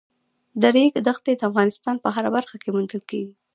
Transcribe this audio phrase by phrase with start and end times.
[0.61, 3.33] د ریګ دښتې د افغانستان په هره برخه کې موندل کېږي.